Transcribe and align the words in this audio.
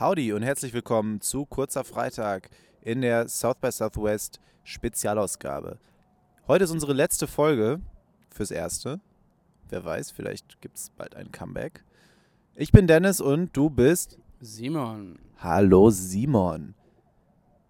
Howdy 0.00 0.32
und 0.32 0.40
herzlich 0.40 0.72
willkommen 0.72 1.20
zu 1.20 1.44
Kurzer 1.44 1.84
Freitag 1.84 2.48
in 2.80 3.02
der 3.02 3.28
South 3.28 3.56
by 3.60 3.70
Southwest 3.70 4.40
Spezialausgabe. 4.64 5.76
Heute 6.48 6.64
ist 6.64 6.70
unsere 6.70 6.94
letzte 6.94 7.26
Folge 7.26 7.82
fürs 8.30 8.50
Erste. 8.50 9.00
Wer 9.68 9.84
weiß, 9.84 10.10
vielleicht 10.12 10.58
gibt 10.62 10.78
es 10.78 10.88
bald 10.88 11.14
ein 11.16 11.30
Comeback. 11.32 11.84
Ich 12.54 12.72
bin 12.72 12.86
Dennis 12.86 13.20
und 13.20 13.54
du 13.54 13.68
bist 13.68 14.18
Simon. 14.40 15.18
Hallo 15.36 15.90
Simon. 15.90 16.74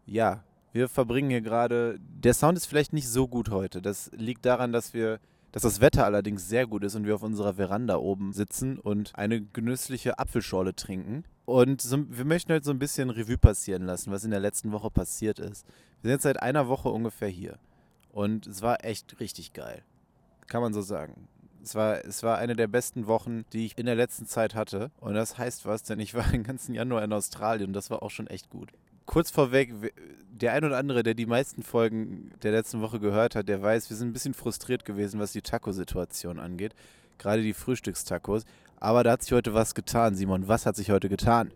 Ja, 0.06 0.44
wir 0.72 0.88
verbringen 0.88 1.30
hier 1.30 1.40
gerade. 1.40 1.98
Der 1.98 2.34
Sound 2.34 2.56
ist 2.56 2.66
vielleicht 2.66 2.92
nicht 2.92 3.08
so 3.08 3.26
gut 3.26 3.50
heute. 3.50 3.82
Das 3.82 4.08
liegt 4.14 4.46
daran, 4.46 4.70
dass 4.70 4.94
wir 4.94 5.18
dass 5.52 5.62
das 5.62 5.80
Wetter 5.80 6.04
allerdings 6.04 6.48
sehr 6.48 6.66
gut 6.66 6.84
ist 6.84 6.94
und 6.94 7.06
wir 7.06 7.14
auf 7.14 7.22
unserer 7.22 7.54
Veranda 7.54 7.96
oben 7.96 8.32
sitzen 8.32 8.78
und 8.78 9.12
eine 9.16 9.40
genüssliche 9.40 10.18
Apfelschorle 10.18 10.74
trinken. 10.74 11.24
Und 11.44 11.82
so, 11.82 11.98
wir 12.08 12.24
möchten 12.24 12.52
heute 12.52 12.64
so 12.64 12.70
ein 12.70 12.78
bisschen 12.78 13.10
Revue 13.10 13.38
passieren 13.38 13.82
lassen, 13.82 14.12
was 14.12 14.24
in 14.24 14.30
der 14.30 14.40
letzten 14.40 14.72
Woche 14.72 14.90
passiert 14.90 15.38
ist. 15.38 15.66
Wir 16.02 16.08
sind 16.08 16.12
jetzt 16.12 16.22
seit 16.22 16.42
einer 16.42 16.68
Woche 16.68 16.88
ungefähr 16.88 17.28
hier. 17.28 17.58
Und 18.12 18.46
es 18.46 18.62
war 18.62 18.84
echt 18.84 19.20
richtig 19.20 19.52
geil. 19.52 19.82
Kann 20.46 20.62
man 20.62 20.72
so 20.72 20.82
sagen. 20.82 21.28
Es 21.62 21.74
war, 21.74 22.04
es 22.04 22.22
war 22.22 22.38
eine 22.38 22.56
der 22.56 22.68
besten 22.68 23.06
Wochen, 23.06 23.44
die 23.52 23.66
ich 23.66 23.76
in 23.76 23.86
der 23.86 23.94
letzten 23.94 24.26
Zeit 24.26 24.54
hatte. 24.54 24.90
Und 25.00 25.14
das 25.14 25.36
heißt 25.36 25.66
was, 25.66 25.82
denn 25.82 26.00
ich 26.00 26.14
war 26.14 26.24
den 26.30 26.44
ganzen 26.44 26.74
Januar 26.74 27.02
in 27.02 27.12
Australien 27.12 27.70
und 27.70 27.74
das 27.74 27.90
war 27.90 28.02
auch 28.02 28.10
schon 28.10 28.28
echt 28.28 28.50
gut 28.50 28.72
kurz 29.10 29.32
vorweg, 29.32 29.72
der 30.30 30.52
ein 30.52 30.64
oder 30.64 30.78
andere, 30.78 31.02
der 31.02 31.14
die 31.14 31.26
meisten 31.26 31.64
Folgen 31.64 32.30
der 32.44 32.52
letzten 32.52 32.80
Woche 32.80 33.00
gehört 33.00 33.34
hat, 33.34 33.48
der 33.48 33.60
weiß, 33.60 33.90
wir 33.90 33.96
sind 33.96 34.10
ein 34.10 34.12
bisschen 34.12 34.34
frustriert 34.34 34.84
gewesen, 34.84 35.18
was 35.18 35.32
die 35.32 35.42
Taco-Situation 35.42 36.38
angeht. 36.38 36.76
Gerade 37.18 37.42
die 37.42 37.52
Frühstückstacos. 37.52 38.44
Aber 38.76 39.02
da 39.02 39.10
hat 39.10 39.22
sich 39.22 39.32
heute 39.32 39.52
was 39.52 39.74
getan, 39.74 40.14
Simon. 40.14 40.46
Was 40.46 40.64
hat 40.64 40.76
sich 40.76 40.92
heute 40.92 41.08
getan? 41.08 41.52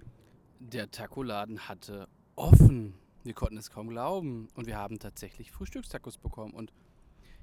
Der 0.58 0.91
Taco-Laden 0.91 1.69
hatte 1.69 2.08
offen. 2.34 2.94
Wir 3.22 3.34
konnten 3.34 3.56
es 3.56 3.70
kaum 3.70 3.88
glauben. 3.88 4.48
Und 4.56 4.66
wir 4.66 4.77
haben 4.77 4.98
tatsächlich 4.98 5.52
Frühstückstacos 5.52 6.19
bekommen. 6.19 6.55
Und 6.55 6.72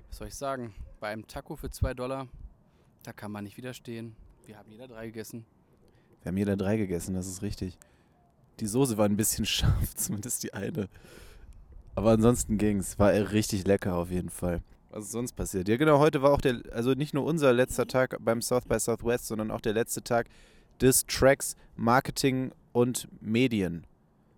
was 0.10 0.18
soll 0.18 0.28
ich 0.28 0.36
sagen? 0.36 0.76
Bei 1.00 1.08
einem 1.08 1.26
Taco 1.26 1.56
für 1.56 1.70
2 1.70 1.94
Dollar, 1.94 2.28
da 3.04 3.14
kann 3.14 3.32
man 3.32 3.46
nicht 3.46 3.56
widerstehen. 3.56 4.18
Wir 4.46 4.58
haben 4.58 4.70
jeder 4.72 4.90
drei 4.90 5.06
gegessen. 5.06 5.46
Wir 6.22 6.32
haben 6.32 6.38
jeder 6.38 6.58
drei 6.58 6.76
gegessen, 6.76 7.16
das 7.16 7.28
ist 7.28 7.42
richtig. 7.42 7.80
Die 8.62 8.68
Soße 8.68 8.98
war 8.98 9.06
ein 9.06 9.18
bisschen 9.18 9.46
scharf, 9.48 9.96
zumindest 9.96 10.44
die 10.44 10.54
eine. 10.54 10.88
Aber 11.96 12.12
ansonsten 12.12 12.58
ging 12.58 12.78
es. 12.78 12.98
War 12.98 13.12
richtig 13.12 13.66
lecker 13.66 13.96
auf 13.96 14.12
jeden 14.12 14.30
Fall. 14.30 14.62
Was 14.92 15.06
ist 15.06 15.12
sonst 15.12 15.34
passiert? 15.34 15.68
Ja, 15.68 15.78
genau, 15.78 16.00
heute 16.00 16.22
war 16.22 16.32
auch 16.32 16.42
der, 16.42 16.62
also 16.72 16.94
nicht 16.94 17.14
nur 17.14 17.26
unser 17.26 17.54
letzter 17.54 17.88
Tag 17.88 18.18
beim 18.20 18.42
South 18.42 18.66
by 18.66 18.80
Southwest, 18.80 19.28
sondern 19.28 19.52
auch 19.52 19.62
der 19.62 19.74
letzte 19.74 20.04
Tag 20.04 20.28
des 20.82 21.06
Tracks 21.06 21.56
Marketing 21.76 22.52
und 22.72 23.08
Medien. 23.22 23.86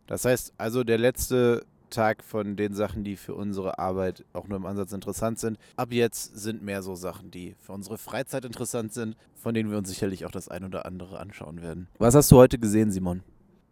Das 0.08 0.26
heißt, 0.26 0.54
also 0.58 0.84
der 0.84 0.98
letzte 0.98 1.66
Tag 1.90 2.24
von 2.24 2.56
den 2.56 2.74
Sachen, 2.74 3.04
die 3.04 3.16
für 3.16 3.36
unsere 3.36 3.78
Arbeit 3.78 4.26
auch 4.34 4.48
nur 4.48 4.58
im 4.58 4.66
Ansatz 4.66 4.94
interessant 4.94 5.40
sind. 5.40 5.58
Ab 5.76 5.92
jetzt 5.92 6.38
sind 6.38 6.64
mehr 6.64 6.82
so 6.82 6.96
Sachen, 6.96 7.30
die 7.30 7.56
für 7.60 7.72
unsere 7.72 7.98
Freizeit 7.98 8.46
interessant 8.46 8.94
sind, 8.94 9.16
von 9.36 9.54
denen 9.54 9.70
wir 9.70 9.78
uns 9.78 9.90
sicherlich 9.90 10.26
auch 10.26 10.32
das 10.32 10.48
ein 10.50 10.64
oder 10.64 10.86
andere 10.86 11.20
anschauen 11.20 11.62
werden. 11.62 11.88
Was 12.00 12.16
hast 12.16 12.32
du 12.32 12.38
heute 12.38 12.58
gesehen, 12.58 12.92
Simon? 12.92 13.22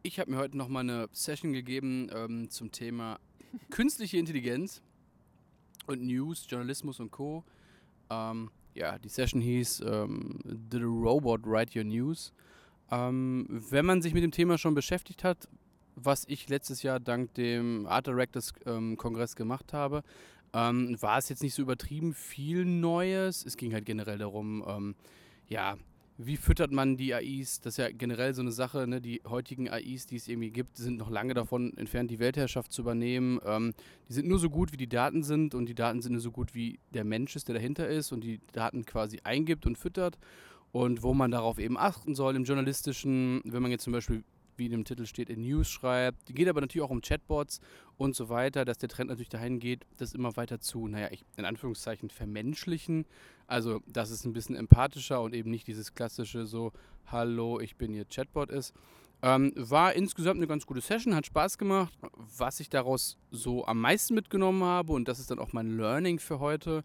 Ich 0.04 0.20
habe 0.20 0.32
mir 0.32 0.38
heute 0.38 0.58
nochmal 0.58 0.82
eine 0.82 1.10
Session 1.12 1.54
gegeben 1.54 2.10
ähm, 2.12 2.50
zum 2.50 2.72
Thema 2.72 3.20
künstliche 3.70 4.18
Intelligenz 4.18 4.82
und 5.86 6.02
News, 6.02 6.48
Journalismus 6.50 7.00
und 7.00 7.12
Co. 7.12 7.44
Ähm, 8.10 8.50
ja, 8.74 8.98
die 8.98 9.10
Session 9.10 9.42
hieß 9.42 9.84
ähm, 9.86 10.40
Did 10.44 10.82
a 10.82 10.86
Robot 10.86 11.46
Write 11.46 11.78
Your 11.78 11.86
News? 11.86 12.34
Ähm, 12.90 13.46
wenn 13.70 13.86
man 13.86 14.02
sich 14.02 14.16
mit 14.16 14.24
dem 14.24 14.32
Thema 14.32 14.58
schon 14.58 14.74
beschäftigt 14.74 15.24
hat, 15.24 15.48
was 15.96 16.26
ich 16.28 16.50
letztes 16.50 16.82
Jahr 16.82 17.00
dank 17.00 17.36
dem 17.36 17.86
Art 17.86 18.08
Directors 18.08 18.54
ähm, 18.66 18.98
Kongress 18.98 19.36
gemacht 19.36 19.72
habe, 19.72 20.02
ähm, 20.54 21.00
war 21.00 21.20
es 21.20 21.30
jetzt 21.30 21.44
nicht 21.44 21.54
so 21.54 21.62
übertrieben 21.62 22.16
viel 22.16 22.66
Neues. 22.66 23.46
Es 23.46 23.56
ging 23.56 23.72
halt 23.72 23.86
generell 23.86 24.18
darum, 24.18 24.96
ja, 25.48 25.78
wie 26.26 26.38
füttert 26.38 26.72
man 26.72 26.98
die 26.98 27.14
AIs? 27.14 27.62
Das 27.62 27.74
ist 27.74 27.78
ja 27.78 27.92
generell 27.92 28.34
so 28.34 28.42
eine 28.42 28.52
Sache. 28.52 28.88
Ne? 28.88 29.02
Die 29.02 29.22
heutigen 29.28 29.70
AIs, 29.70 30.06
die 30.06 30.16
es 30.16 30.28
irgendwie 30.28 30.52
gibt, 30.52 30.78
sind 30.78 30.98
noch 30.98 31.10
lange 31.10 31.34
davon 31.34 31.76
entfernt, 31.78 32.12
die 32.12 32.20
Weltherrschaft 32.20 32.72
zu 32.72 32.82
übernehmen. 32.82 33.40
Ähm, 33.46 33.74
die 34.08 34.14
sind 34.14 34.28
nur 34.28 34.40
so 34.40 34.50
gut, 34.50 34.72
wie 34.72 34.78
die 34.78 34.90
Daten 34.90 35.24
sind 35.24 35.56
und 35.56 35.68
die 35.68 35.76
Daten 35.76 36.02
sind 36.02 36.14
nur 36.14 36.22
so 36.22 36.32
gut, 36.32 36.54
wie 36.54 36.80
der 36.94 37.04
Mensch 37.04 37.36
ist, 37.36 37.48
der 37.48 37.56
dahinter 37.56 37.88
ist 37.88 38.12
und 38.12 38.24
die 38.24 38.40
Daten 38.52 38.86
quasi 38.86 39.20
eingibt 39.24 39.66
und 39.66 39.78
füttert. 39.78 40.18
Und 40.72 41.04
wo 41.04 41.14
man 41.14 41.32
darauf 41.32 41.60
eben 41.60 41.78
achten 41.78 42.16
soll 42.16 42.36
im 42.36 42.46
journalistischen, 42.46 43.42
wenn 43.44 43.62
man 43.62 43.72
jetzt 43.72 43.84
zum 43.84 43.94
Beispiel 43.94 44.24
wie 44.58 44.66
in 44.66 44.72
dem 44.72 44.86
Titel 44.86 45.06
steht, 45.06 45.30
in 45.30 45.42
News 45.42 45.70
schreibt. 45.70 46.26
Geht 46.28 46.48
aber 46.48 46.62
natürlich 46.62 46.86
auch 46.86 46.92
um 46.92 47.02
Chatbots 47.02 47.60
und 47.98 48.16
so 48.16 48.30
weiter, 48.30 48.66
dass 48.66 48.78
der 48.78 48.90
Trend 48.90 49.10
natürlich 49.10 49.30
dahin 49.30 49.60
geht, 49.60 49.86
das 49.98 50.14
immer 50.14 50.36
weiter 50.38 50.60
zu, 50.60 50.88
naja, 50.88 51.10
ich, 51.12 51.24
in 51.38 51.46
Anführungszeichen 51.46 52.10
vermenschlichen. 52.10 53.06
Also, 53.48 53.82
dass 53.88 54.10
es 54.10 54.26
ein 54.26 54.34
bisschen 54.34 54.56
empathischer 54.56 55.22
und 55.22 55.34
eben 55.34 55.52
nicht 55.52 55.68
dieses 55.68 55.94
klassische 55.94 56.46
so, 56.46 56.72
hallo, 57.08 57.60
ich 57.60 57.76
bin 57.76 57.94
hier 57.94 58.06
Chatbot 58.06 58.50
ist. 58.50 58.74
Ähm, 59.24 59.54
war 59.56 59.94
insgesamt 59.94 60.38
eine 60.38 60.48
ganz 60.48 60.66
gute 60.66 60.82
Session, 60.82 61.14
hat 61.14 61.28
Spaß 61.28 61.58
gemacht. 61.58 61.94
Was 62.38 62.60
ich 62.60 62.70
daraus 62.70 63.18
so 63.30 63.66
am 63.66 63.80
meisten 63.80 64.16
mitgenommen 64.16 64.64
habe, 64.64 64.94
und 64.94 65.08
das 65.08 65.20
ist 65.20 65.30
dann 65.30 65.38
auch 65.38 65.54
mein 65.54 65.78
Learning 65.78 66.18
für 66.18 66.40
heute, 66.40 66.84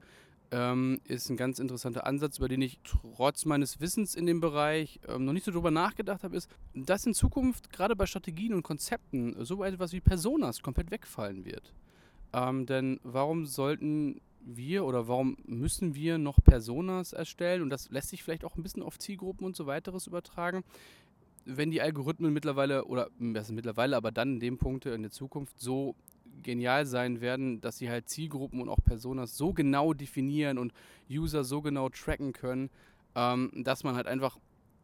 ähm, 0.51 1.01
ist 1.05 1.29
ein 1.31 1.37
ganz 1.37 1.59
interessanter 1.59 2.07
Ansatz, 2.07 2.39
über 2.39 2.49
den 2.49 2.63
ich 2.63 2.79
trotz 2.85 3.45
meines 3.45 3.81
Wissens 3.81 4.15
in 4.15 4.27
dem 4.27 4.41
Bereich 4.41 5.01
ähm, 5.09 5.25
noch 5.25 5.33
nicht 5.33 5.45
so 5.45 5.53
drüber 5.53 5.71
nachgedacht 5.71 6.25
habe, 6.25 6.37
ist, 6.37 6.49
dass 6.75 7.07
in 7.07 7.15
Zukunft 7.15 7.73
gerade 7.73 7.97
bei 7.97 8.07
Strategien 8.07 8.55
und 8.55 8.63
Konzepten 8.63 9.37
so 9.45 9.65
etwas 9.65 9.93
wie 9.93 10.01
Personas 10.01 10.63
komplett 10.63 10.91
wegfallen 10.91 11.45
wird. 11.45 11.73
Ähm, 12.33 12.67
denn 12.67 13.01
warum 13.03 13.47
sollten 13.47 14.21
wir 14.41 14.85
oder 14.85 15.09
warum 15.09 15.37
müssen 15.47 15.95
wir 15.95 16.19
noch 16.19 16.39
Personas 16.43 17.13
erstellen? 17.13 17.63
Und 17.63 17.71
das 17.71 17.91
lässt 17.91 18.11
sich 18.11 18.23
vielleicht 18.23 18.45
auch 18.45 18.57
ein 18.57 18.63
bisschen 18.63 18.83
auf 18.83 18.99
Zielgruppen 18.99 19.47
und 19.47 19.57
so 19.57 19.67
weiteres 19.67 20.07
übertragen. 20.07 20.65
Wenn 21.45 21.71
die 21.71 21.81
Algorithmen 21.81 22.33
mittlerweile, 22.33 22.85
oder 22.87 23.11
das 23.19 23.49
ist 23.49 23.55
mittlerweile, 23.55 23.97
aber 23.97 24.13
dann 24.13 24.35
in 24.35 24.41
dem 24.41 24.59
Punkt 24.59 24.87
in 24.87 25.03
der 25.03 25.11
Zukunft 25.11 25.59
so 25.61 25.95
genial 26.43 26.87
sein 26.87 27.21
werden, 27.21 27.61
dass 27.61 27.79
sie 27.79 27.91
halt 27.91 28.09
Zielgruppen 28.09 28.61
und 28.61 28.69
auch 28.69 28.83
Personas 28.85 29.37
so 29.37 29.53
genau 29.53 29.93
definieren 29.93 30.59
und 30.59 30.73
User 31.11 31.45
so 31.45 31.63
genau 31.63 31.89
tracken 31.89 32.33
können, 32.33 32.71
ähm, 33.15 33.51
dass 33.55 33.85
man 33.85 33.97
halt 33.97 34.07
einfach, 34.07 34.39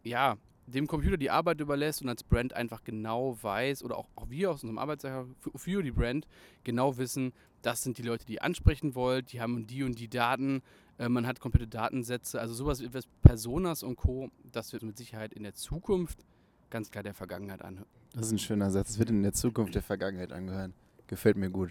ja, 0.05 0.37
dem 0.67 0.87
Computer 0.87 1.17
die 1.17 1.31
Arbeit 1.31 1.61
überlässt 1.61 2.03
und 2.03 2.09
als 2.09 2.23
Brand 2.23 2.55
einfach 2.55 2.85
genau 2.85 3.37
weiß, 3.43 3.83
oder 3.85 3.97
auch, 3.97 4.09
auch 4.15 4.31
wir 4.31 4.51
aus 4.51 4.63
unserem 4.63 4.79
Arbeitssache 4.79 5.27
für, 5.39 5.59
für, 5.59 5.83
die 5.83 5.91
Brand 5.91 6.27
genau 6.65 6.97
wissen, 6.97 7.33
das 7.63 7.83
sind 7.83 7.99
die 7.99 8.03
Leute, 8.03 8.27
die 8.27 8.35
ihr 8.35 8.45
ansprechen 8.45 8.95
wollt, 8.95 9.33
die 9.33 9.41
haben 9.41 9.67
die 9.67 9.83
und 9.83 9.99
die 9.99 10.09
Daten, 10.09 10.63
äh, 10.99 11.09
man 11.09 11.27
hat 11.27 11.41
komplette 11.41 11.69
Datensätze, 11.69 12.41
also 12.41 12.55
sowas 12.55 12.81
wie 12.81 12.89
Personas 13.23 13.83
und 13.83 13.97
Co., 13.97 14.31
das 14.51 14.73
wird 14.73 14.83
mit 14.83 14.97
Sicherheit 14.97 15.33
in 15.33 15.43
der 15.43 15.55
Zukunft 15.55 16.25
ganz 16.71 16.91
klar 16.91 17.05
der 17.05 17.15
Vergangenheit 17.15 17.63
anhören. 17.63 17.89
Das 18.15 18.27
ist 18.27 18.33
ein 18.33 18.39
schöner 18.39 18.71
Satz, 18.71 18.91
es 18.91 18.99
wird 18.99 19.11
in 19.11 19.23
der 19.23 19.33
Zukunft 19.33 19.75
der 19.75 19.83
Vergangenheit 19.83 20.33
angehören. 20.33 20.75
Gefällt 21.07 21.37
mir 21.37 21.51
gut. 21.51 21.71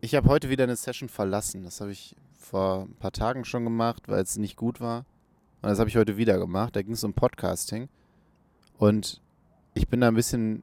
Ich 0.00 0.14
habe 0.14 0.28
heute 0.28 0.50
wieder 0.50 0.64
eine 0.64 0.76
Session 0.76 1.08
verlassen. 1.08 1.62
Das 1.62 1.80
habe 1.80 1.92
ich 1.92 2.16
vor 2.38 2.82
ein 2.82 2.94
paar 2.96 3.12
Tagen 3.12 3.44
schon 3.44 3.64
gemacht, 3.64 4.08
weil 4.08 4.22
es 4.22 4.36
nicht 4.36 4.56
gut 4.56 4.80
war. 4.80 5.06
Und 5.62 5.68
das 5.68 5.78
habe 5.78 5.88
ich 5.88 5.96
heute 5.96 6.16
wieder 6.16 6.38
gemacht. 6.38 6.74
Da 6.74 6.82
ging 6.82 6.94
es 6.94 7.04
um 7.04 7.14
Podcasting. 7.14 7.88
Und 8.78 9.20
ich 9.74 9.88
bin 9.88 10.00
da 10.00 10.08
ein 10.08 10.14
bisschen. 10.14 10.62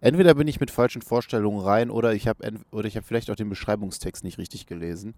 Entweder 0.00 0.34
bin 0.34 0.46
ich 0.46 0.60
mit 0.60 0.70
falschen 0.70 1.00
Vorstellungen 1.00 1.58
rein 1.58 1.90
oder 1.90 2.12
ich 2.12 2.28
habe 2.28 2.60
oder 2.70 2.86
ich 2.86 2.96
habe 2.96 3.06
vielleicht 3.06 3.30
auch 3.30 3.36
den 3.36 3.48
Beschreibungstext 3.48 4.24
nicht 4.24 4.36
richtig 4.36 4.66
gelesen. 4.66 5.14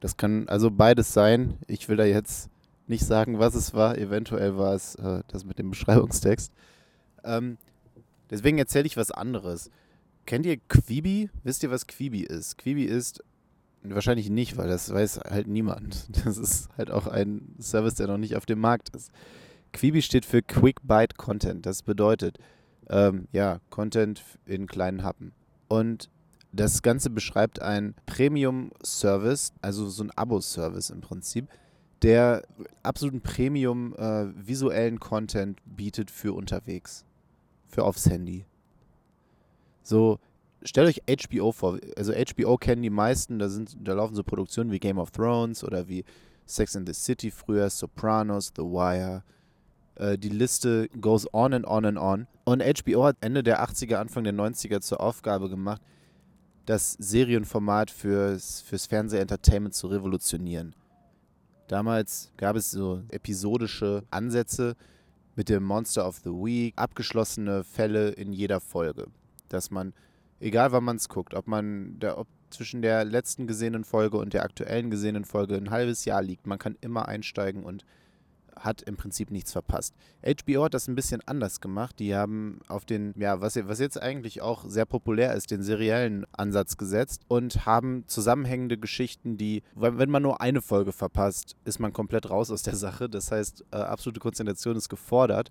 Das 0.00 0.16
kann 0.18 0.46
also 0.48 0.70
beides 0.70 1.12
sein. 1.12 1.56
Ich 1.66 1.88
will 1.88 1.96
da 1.96 2.04
jetzt 2.04 2.50
nicht 2.86 3.04
sagen, 3.04 3.38
was 3.38 3.54
es 3.54 3.72
war. 3.72 3.96
Eventuell 3.96 4.58
war 4.58 4.74
es 4.74 4.94
äh, 4.96 5.22
das 5.28 5.44
mit 5.44 5.58
dem 5.58 5.70
Beschreibungstext. 5.70 6.52
Ähm, 7.24 7.56
deswegen 8.28 8.58
erzähle 8.58 8.86
ich 8.86 8.96
was 8.96 9.10
anderes. 9.10 9.70
Kennt 10.26 10.46
ihr 10.46 10.56
Quibi? 10.56 11.30
Wisst 11.42 11.62
ihr, 11.62 11.70
was 11.70 11.86
Quibi 11.86 12.20
ist? 12.22 12.58
Quibi 12.58 12.84
ist 12.84 13.22
wahrscheinlich 13.82 14.30
nicht, 14.30 14.56
weil 14.56 14.68
das 14.68 14.92
weiß 14.92 15.20
halt 15.28 15.48
niemand. 15.48 16.08
Das 16.24 16.36
ist 16.36 16.68
halt 16.76 16.90
auch 16.90 17.06
ein 17.06 17.54
Service, 17.60 17.94
der 17.94 18.06
noch 18.06 18.18
nicht 18.18 18.36
auf 18.36 18.46
dem 18.46 18.60
Markt 18.60 18.94
ist. 18.94 19.10
Quibi 19.72 20.02
steht 20.02 20.24
für 20.24 20.42
Quick 20.42 20.80
Byte 20.82 21.16
Content. 21.16 21.64
Das 21.66 21.82
bedeutet, 21.82 22.38
ähm, 22.88 23.28
ja, 23.32 23.60
Content 23.70 24.22
in 24.46 24.66
kleinen 24.66 25.02
Happen. 25.02 25.32
Und 25.68 26.10
das 26.52 26.82
Ganze 26.82 27.10
beschreibt 27.10 27.62
ein 27.62 27.94
Premium-Service, 28.06 29.52
also 29.62 29.88
so 29.88 30.02
ein 30.02 30.10
Abo-Service 30.10 30.90
im 30.90 31.00
Prinzip, 31.00 31.48
der 32.02 32.42
absoluten 32.82 33.20
Premium 33.20 33.94
äh, 33.94 34.26
visuellen 34.34 34.98
Content 34.98 35.60
bietet 35.64 36.10
für 36.10 36.32
unterwegs, 36.32 37.04
für 37.68 37.84
aufs 37.84 38.08
Handy. 38.08 38.46
So, 39.82 40.18
stellt 40.62 40.88
euch 40.88 41.28
HBO 41.28 41.52
vor. 41.52 41.78
Also 41.96 42.12
HBO 42.12 42.56
kennen 42.56 42.82
die 42.82 42.90
meisten, 42.90 43.38
da, 43.38 43.48
sind, 43.48 43.76
da 43.82 43.94
laufen 43.94 44.14
so 44.14 44.22
Produktionen 44.22 44.70
wie 44.70 44.78
Game 44.78 44.98
of 44.98 45.10
Thrones 45.10 45.64
oder 45.64 45.88
wie 45.88 46.04
Sex 46.46 46.74
in 46.74 46.86
the 46.86 46.94
City 46.94 47.30
früher, 47.30 47.70
Sopranos, 47.70 48.52
The 48.56 48.62
Wire, 48.62 49.22
Äh, 50.00 50.16
die 50.16 50.30
Liste 50.30 50.88
goes 51.00 51.26
on 51.32 51.52
and 51.52 51.66
on 51.66 51.84
and 51.84 51.98
on. 51.98 52.26
Und 52.44 52.62
HBO 52.62 53.04
hat 53.04 53.16
Ende 53.20 53.42
der 53.42 53.62
80er, 53.62 53.96
Anfang 53.96 54.24
der 54.24 54.32
90er 54.32 54.80
zur 54.80 55.00
Aufgabe 55.00 55.50
gemacht, 55.50 55.82
das 56.64 56.92
Serienformat 56.98 57.90
fürs, 57.90 58.62
fürs 58.62 58.86
Fernsehentertainment 58.86 59.74
zu 59.74 59.88
revolutionieren. 59.88 60.74
Damals 61.68 62.32
gab 62.36 62.56
es 62.56 62.70
so 62.70 63.02
episodische 63.10 64.02
Ansätze 64.10 64.74
mit 65.36 65.48
dem 65.48 65.62
Monster 65.62 66.06
of 66.08 66.18
the 66.24 66.30
Week, 66.30 66.72
abgeschlossene 66.76 67.62
Fälle 67.62 68.10
in 68.10 68.32
jeder 68.32 68.60
Folge. 68.60 69.06
Dass 69.50 69.70
man, 69.70 69.92
egal 70.40 70.72
wann 70.72 70.84
man 70.84 70.96
es 70.96 71.08
guckt, 71.08 71.34
ob 71.34 71.46
man 71.46 71.98
der, 71.98 72.16
ob 72.18 72.26
zwischen 72.48 72.82
der 72.82 73.04
letzten 73.04 73.46
gesehenen 73.46 73.84
Folge 73.84 74.16
und 74.16 74.32
der 74.32 74.42
aktuellen 74.42 74.90
gesehenen 74.90 75.24
Folge 75.24 75.56
ein 75.56 75.70
halbes 75.70 76.04
Jahr 76.04 76.22
liegt, 76.22 76.46
man 76.46 76.58
kann 76.58 76.76
immer 76.80 77.06
einsteigen 77.06 77.62
und 77.62 77.84
hat 78.56 78.82
im 78.82 78.96
Prinzip 78.96 79.30
nichts 79.30 79.52
verpasst. 79.52 79.94
HBO 80.22 80.64
hat 80.64 80.74
das 80.74 80.88
ein 80.88 80.94
bisschen 80.94 81.22
anders 81.26 81.60
gemacht. 81.60 81.98
Die 81.98 82.14
haben 82.14 82.60
auf 82.68 82.84
den, 82.84 83.14
ja, 83.16 83.40
was, 83.40 83.56
was 83.56 83.78
jetzt 83.78 84.00
eigentlich 84.00 84.42
auch 84.42 84.64
sehr 84.68 84.84
populär 84.84 85.34
ist, 85.34 85.50
den 85.50 85.62
seriellen 85.62 86.26
Ansatz 86.32 86.76
gesetzt 86.76 87.22
und 87.28 87.64
haben 87.66 88.04
zusammenhängende 88.06 88.78
Geschichten, 88.78 89.36
die, 89.36 89.62
wenn 89.74 90.10
man 90.10 90.22
nur 90.22 90.40
eine 90.40 90.62
Folge 90.62 90.92
verpasst, 90.92 91.56
ist 91.64 91.80
man 91.80 91.92
komplett 91.92 92.28
raus 92.28 92.50
aus 92.50 92.62
der 92.62 92.76
Sache. 92.76 93.08
Das 93.08 93.32
heißt, 93.32 93.64
äh, 93.72 93.76
absolute 93.76 94.20
Konzentration 94.20 94.76
ist 94.76 94.88
gefordert. 94.88 95.50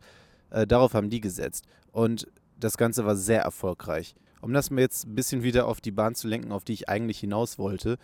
Äh, 0.51 0.67
darauf 0.67 0.93
haben 0.93 1.09
die 1.09 1.21
gesetzt. 1.21 1.65
Und 1.91 2.27
das 2.59 2.77
Ganze 2.77 3.05
war 3.05 3.15
sehr 3.15 3.41
erfolgreich. 3.41 4.15
Um 4.41 4.53
das 4.53 4.69
mir 4.69 4.81
jetzt 4.81 5.05
ein 5.05 5.15
bisschen 5.15 5.43
wieder 5.43 5.67
auf 5.67 5.81
die 5.81 5.91
Bahn 5.91 6.15
zu 6.15 6.27
lenken, 6.27 6.51
auf 6.51 6.63
die 6.63 6.73
ich 6.73 6.89
eigentlich 6.89 7.19
hinaus 7.19 7.57
wollte, 7.57 7.97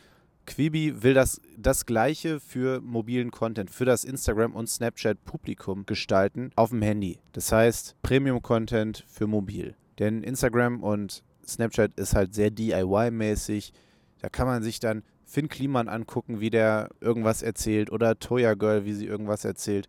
Quibi 0.46 1.02
will 1.02 1.13
das, 1.13 1.42
das 1.57 1.86
Gleiche 1.86 2.40
für 2.40 2.80
mobilen 2.81 3.31
Content, 3.31 3.72
für 3.72 3.86
das 3.86 4.04
Instagram- 4.04 4.54
und 4.54 4.69
Snapchat-Publikum 4.69 5.86
gestalten 5.86 6.52
auf 6.56 6.69
dem 6.69 6.81
Handy. 6.81 7.19
Das 7.31 7.52
heißt, 7.52 7.96
Premium-Content 8.04 9.06
für 9.07 9.28
mobil. 9.28 9.75
Denn 9.98 10.24
Instagram 10.24 10.84
und 10.84 11.24
Snapchat 11.48 11.94
ist 11.96 12.16
halt 12.16 12.36
sehr 12.36 12.52
DIY-mäßig. 12.52 13.72
Da 14.22 14.30
kann 14.30 14.48
man 14.48 14.62
sich 14.62 14.80
dann 14.80 15.04
Finn 15.25 15.50
Kliman 15.50 15.90
angucken, 15.90 16.40
wie 16.40 16.50
der 16.50 16.90
irgendwas 17.02 17.42
erzählt 17.42 17.92
oder 17.92 18.19
Toya 18.19 18.54
Girl, 18.54 18.86
wie 18.86 18.94
sie 18.94 19.07
irgendwas 19.07 19.46
erzählt. 19.46 19.88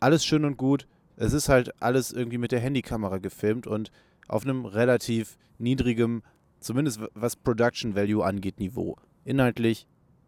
Alles 0.00 0.24
schön 0.24 0.44
und 0.44 0.56
gut. 0.56 0.86
Es 1.20 1.32
ist 1.32 1.48
halt 1.48 1.82
alles 1.82 2.12
irgendwie 2.12 2.38
mit 2.38 2.52
der 2.52 2.60
Handykamera 2.60 3.18
gefilmt 3.18 3.66
und 3.66 3.90
auf 4.28 4.44
einem 4.44 4.64
relativ 4.64 5.36
niedrigem, 5.58 6.22
zumindest 6.60 7.00
was 7.14 7.34
Production 7.34 7.96
Value 7.96 8.24
angeht, 8.24 8.60
Niveau. 8.60 8.96
Inhaltlich 9.24 9.86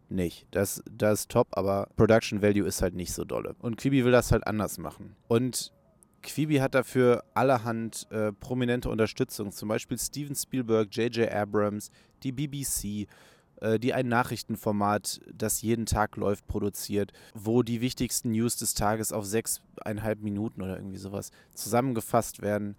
nicht. 0.09 0.47
Das, 0.51 0.83
das 0.91 1.21
ist 1.21 1.31
top, 1.31 1.47
aber 1.51 1.87
Production 1.95 2.41
Value 2.41 2.67
ist 2.67 2.81
halt 2.81 2.93
nicht 2.93 3.13
so 3.13 3.23
dolle. 3.23 3.55
Und 3.59 3.77
Quibi 3.77 4.03
will 4.03 4.11
das 4.11 4.33
halt 4.33 4.45
anders 4.45 4.77
machen. 4.77 5.15
Und 5.29 5.71
Quibi 6.21 6.57
hat 6.57 6.75
dafür 6.75 7.23
allerhand 7.33 8.07
äh, 8.11 8.33
prominente 8.33 8.89
Unterstützung, 8.89 9.51
zum 9.51 9.69
Beispiel 9.69 9.97
Steven 9.97 10.35
Spielberg, 10.35 10.93
J.J. 10.95 11.31
Abrams, 11.31 11.89
die 12.23 12.31
BBC, 12.31 13.07
die 13.79 13.93
ein 13.93 14.07
Nachrichtenformat, 14.07 15.21
das 15.31 15.61
jeden 15.61 15.85
Tag 15.85 16.15
läuft, 16.17 16.47
produziert, 16.47 17.13
wo 17.33 17.63
die 17.63 17.81
wichtigsten 17.81 18.31
News 18.31 18.57
des 18.57 18.73
Tages 18.73 19.13
auf 19.13 19.25
sechseinhalb 19.25 20.21
Minuten 20.21 20.61
oder 20.61 20.77
irgendwie 20.77 20.97
sowas 20.97 21.31
zusammengefasst 21.53 22.41
werden. 22.41 22.75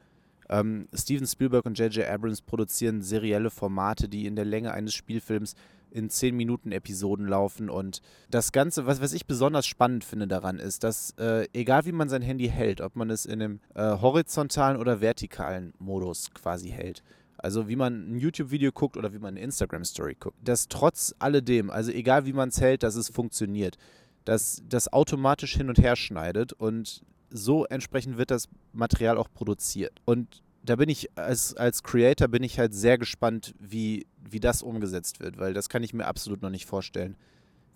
Ähm, 0.49 0.89
Steven 0.93 1.27
Spielberg 1.27 1.67
und 1.67 1.79
J.J. 1.79 2.07
Abrams 2.07 2.43
produzieren 2.43 3.01
serielle 3.01 3.51
Formate, 3.51 4.09
die 4.09 4.27
in 4.27 4.37
der 4.37 4.45
Länge 4.45 4.73
eines 4.73 4.93
Spielfilms 4.95 5.55
in 5.93 6.11
10 6.11 6.35
Minuten 6.37 6.73
Episoden 6.73 7.27
laufen 7.27 7.69
und 7.71 8.01
das 8.31 8.53
Ganze, 8.53 8.87
was, 8.87 9.01
was 9.01 9.13
ich 9.13 9.27
besonders 9.27 9.67
spannend 9.67 10.05
finde 10.05 10.27
daran 10.27 10.59
ist, 10.59 10.85
dass 10.85 11.13
äh, 11.19 11.47
egal 11.53 11.85
wie 11.85 11.93
man 11.93 12.09
sein 12.09 12.23
Handy 12.23 12.49
hält, 12.49 12.81
ob 12.81 12.97
man 12.97 13.11
es 13.11 13.27
in 13.27 13.43
einem 13.43 13.61
äh, 13.75 13.99
horizontalen 14.01 14.79
oder 14.79 15.01
vertikalen 15.01 15.75
Modus 15.79 16.31
quasi 16.33 16.71
hält, 16.71 17.03
also 17.43 17.69
wie 17.69 17.77
man 17.77 18.15
ein 18.15 18.19
YouTube-Video 18.19 18.71
guckt 18.71 18.97
oder 18.97 19.13
wie 19.13 19.19
man 19.19 19.35
eine 19.35 19.41
Instagram-Story 19.41 20.17
guckt, 20.19 20.39
dass 20.43 20.69
trotz 20.69 21.15
alledem, 21.19 21.71
also 21.71 21.91
egal 21.91 22.25
wie 22.25 22.33
man 22.33 22.51
es 22.51 22.61
hält, 22.61 22.85
dass 22.85 22.95
es 22.95 23.09
funktioniert, 23.09 23.77
dass 24.25 24.63
das 24.69 24.93
automatisch 24.93 25.57
hin 25.57 25.69
und 25.69 25.79
her 25.79 25.97
schneidet 25.97 26.53
und 26.53 27.03
so 27.31 27.65
entsprechend 27.65 28.17
wird 28.17 28.31
das 28.31 28.49
Material 28.73 29.19
auch 29.19 29.29
produziert. 29.33 30.01
Und 30.05 30.43
da 30.63 30.77
bin 30.77 30.89
ich 30.89 31.11
als, 31.19 31.57
als 31.57 31.83
Creator 31.83 32.29
bin 32.29 32.45
ich 32.45 32.61
halt 32.61 32.75
sehr 32.75 32.97
gespannt, 32.97 33.55
wie, 33.59 34.07
wie 34.19 34.39
das 34.39 34.63
umgesetzt 34.63 35.19
wird, 35.19 35.39
weil 35.39 35.53
das 35.53 35.69
kann 35.69 35.83
ich 35.83 35.93
mir 35.93 36.07
absolut 36.07 36.43
noch 36.43 36.51
nicht 36.51 36.67
vorstellen, 36.67 37.17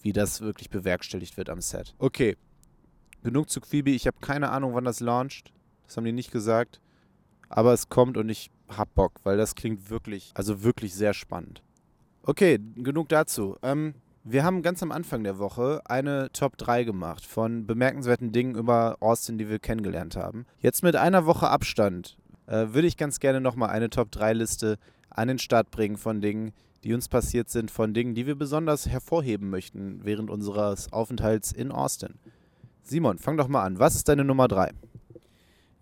wie 0.02 0.12
das 0.12 0.42
wirklich 0.42 0.70
bewerkstelligt 0.70 1.36
wird 1.36 1.50
am 1.50 1.60
Set. 1.60 1.96
Okay, 1.98 2.36
genug 3.24 3.50
zu 3.50 3.60
Quibi. 3.60 3.96
Ich 3.96 4.06
habe 4.06 4.18
keine 4.20 4.50
Ahnung, 4.50 4.74
wann 4.74 4.84
das 4.84 5.00
launcht. 5.00 5.52
Das 5.86 5.96
haben 5.96 6.04
die 6.04 6.12
nicht 6.12 6.30
gesagt. 6.30 6.80
Aber 7.48 7.72
es 7.72 7.88
kommt 7.88 8.16
und 8.16 8.28
ich 8.28 8.50
hab 8.68 8.94
Bock, 8.94 9.20
weil 9.24 9.36
das 9.36 9.54
klingt 9.54 9.90
wirklich, 9.90 10.32
also 10.34 10.62
wirklich 10.62 10.94
sehr 10.94 11.14
spannend. 11.14 11.62
Okay, 12.22 12.58
genug 12.76 13.08
dazu. 13.08 13.56
Ähm, 13.62 13.94
wir 14.24 14.42
haben 14.42 14.62
ganz 14.62 14.82
am 14.82 14.90
Anfang 14.90 15.22
der 15.22 15.38
Woche 15.38 15.80
eine 15.84 16.32
Top 16.32 16.56
3 16.58 16.82
gemacht 16.82 17.24
von 17.24 17.64
bemerkenswerten 17.66 18.32
Dingen 18.32 18.56
über 18.56 18.96
Austin, 18.98 19.38
die 19.38 19.48
wir 19.48 19.60
kennengelernt 19.60 20.16
haben. 20.16 20.46
Jetzt 20.58 20.82
mit 20.82 20.96
einer 20.96 21.26
Woche 21.26 21.48
Abstand 21.48 22.18
äh, 22.46 22.66
würde 22.70 22.88
ich 22.88 22.96
ganz 22.96 23.20
gerne 23.20 23.40
nochmal 23.40 23.70
eine 23.70 23.88
Top-3-Liste 23.88 24.78
an 25.10 25.28
den 25.28 25.38
Start 25.38 25.70
bringen 25.70 25.96
von 25.96 26.20
Dingen, 26.20 26.52
die 26.82 26.92
uns 26.92 27.08
passiert 27.08 27.48
sind, 27.48 27.70
von 27.70 27.94
Dingen, 27.94 28.14
die 28.14 28.26
wir 28.26 28.34
besonders 28.34 28.88
hervorheben 28.88 29.50
möchten 29.50 30.00
während 30.02 30.30
unseres 30.30 30.92
Aufenthalts 30.92 31.52
in 31.52 31.70
Austin. 31.70 32.14
Simon, 32.82 33.18
fang 33.18 33.36
doch 33.36 33.48
mal 33.48 33.64
an. 33.64 33.78
Was 33.78 33.94
ist 33.94 34.08
deine 34.08 34.24
Nummer 34.24 34.48
3? 34.48 34.72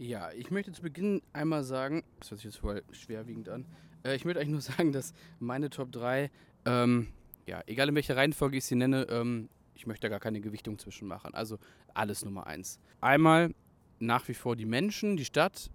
Ja, 0.04 0.30
ich 0.32 0.50
möchte 0.50 0.70
zu 0.70 0.82
Beginn 0.82 1.22
einmal 1.32 1.64
sagen, 1.64 2.04
das 2.20 2.30
hört 2.30 2.38
sich 2.38 2.44
jetzt 2.44 2.58
voll 2.58 2.82
schwerwiegend 2.92 3.48
an, 3.48 3.64
äh, 4.04 4.14
ich 4.14 4.26
möchte 4.26 4.38
eigentlich 4.38 4.52
nur 4.52 4.60
sagen, 4.76 4.92
dass 4.92 5.14
meine 5.38 5.70
Top 5.70 5.92
3, 5.92 6.30
ähm, 6.66 7.08
ja, 7.46 7.62
egal 7.64 7.88
in 7.88 7.94
welcher 7.94 8.14
Reihenfolge 8.14 8.58
ich 8.58 8.66
sie 8.66 8.74
nenne, 8.74 9.06
ähm, 9.08 9.48
ich 9.74 9.86
möchte 9.86 10.02
da 10.02 10.10
gar 10.10 10.20
keine 10.20 10.42
Gewichtung 10.42 10.78
zwischen 10.78 11.08
machen. 11.08 11.32
Also 11.32 11.58
alles 11.94 12.22
Nummer 12.22 12.46
1. 12.46 12.80
Einmal 13.00 13.54
nach 13.98 14.28
wie 14.28 14.34
vor 14.34 14.56
die 14.56 14.66
Menschen, 14.66 15.16
die 15.16 15.24
Stadt, 15.24 15.70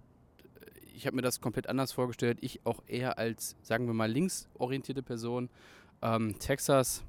ich 0.94 1.06
habe 1.06 1.16
mir 1.16 1.22
das 1.22 1.40
komplett 1.40 1.68
anders 1.68 1.90
vorgestellt. 1.90 2.38
Ich 2.40 2.64
auch 2.64 2.84
eher 2.86 3.18
als, 3.18 3.56
sagen 3.62 3.88
wir 3.88 3.94
mal, 3.94 4.08
linksorientierte 4.08 5.02
Person. 5.02 5.50
Ähm, 6.02 6.38
Texas, 6.38 7.02